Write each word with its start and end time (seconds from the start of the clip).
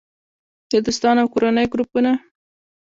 -د 0.71 0.73
دوستانو 0.85 1.19
او 1.23 1.31
کورنۍ 1.33 1.65
ګروپونه 1.73 2.11